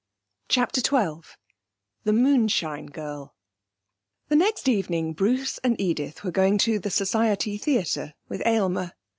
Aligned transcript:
CHAPTER 0.49 0.81
XII 0.81 1.29
'The 2.05 2.11
Moonshine 2.13 2.87
Girl' 2.87 3.35
The 4.29 4.35
next 4.35 4.67
evening 4.67 5.13
Bruce 5.13 5.59
and 5.59 5.79
Edith 5.79 6.23
were 6.23 6.31
going 6.31 6.57
to 6.65 6.79
the 6.79 6.89
Society 6.89 7.55
Theatre 7.59 8.15
with 8.27 8.41
Aylmer. 8.43 8.93